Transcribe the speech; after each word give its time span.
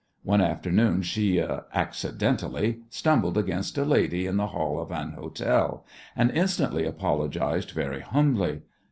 One 0.23 0.41
afternoon 0.41 1.03
she 1.03 1.39
"accidentally" 1.39 2.79
stumbled 2.89 3.37
against 3.37 3.77
a 3.77 3.85
lady 3.85 4.25
in 4.25 4.37
the 4.37 4.47
hall 4.47 4.81
of 4.81 4.89
an 4.91 5.11
hotel, 5.11 5.85
and 6.15 6.31
instantly 6.31 6.87
apologized 6.87 7.69
very 7.69 7.99
humbly. 8.01 8.63